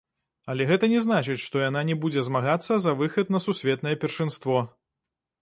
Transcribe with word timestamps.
Але 0.51 0.63
гэта 0.69 0.87
не 0.93 1.01
значыць, 1.05 1.37
што 1.47 1.61
яна 1.63 1.83
не 1.89 1.97
будзе 2.07 2.23
змагацца 2.31 2.79
за 2.87 2.95
выхад 3.03 3.31
на 3.37 3.43
сусветнае 3.47 3.95
першынство. 4.07 4.67